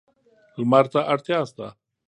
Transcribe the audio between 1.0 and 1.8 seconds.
اړتیا شته.